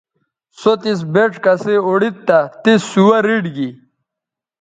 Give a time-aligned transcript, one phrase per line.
[0.59, 3.69] سو تس بِڇ کسئ اوڑید تہ تس سوہ ریٹ گی